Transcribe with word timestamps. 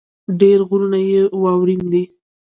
ډېر 0.39 0.59
غرونه 0.69 0.99
يې 1.09 1.21
واؤرين 1.41 1.81
دي 1.91 2.03
ـ 2.09 2.13